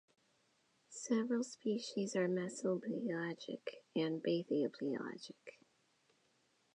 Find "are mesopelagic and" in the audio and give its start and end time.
2.15-4.19